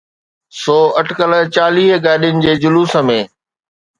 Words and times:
سو 0.59 0.77
اٽڪل 0.99 1.31
چاليهه 1.55 1.97
گاڏين 2.05 2.35
جي 2.43 2.53
جلوس 2.63 2.91
۾. 3.11 3.19